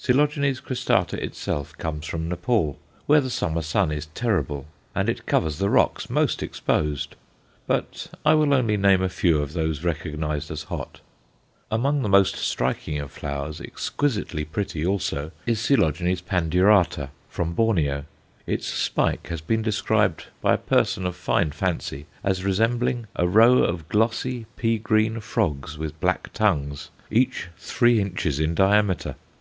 [0.00, 0.28] Coel.
[0.28, 5.68] cristata itself comes from Nepaul, where the summer sun is terrible, and it covers the
[5.68, 7.16] rocks most exposed.
[7.66, 11.00] But I will only name a few of those recognized as hot.
[11.68, 15.90] Amongst the most striking of flowers, exquisitely pretty also, is Coel.
[15.90, 18.04] pandurata, from Borneo.
[18.46, 23.64] Its spike has been described by a person of fine fancy as resembling a row
[23.64, 29.16] of glossy pea green frogs with black tongues, each three inches in diameter.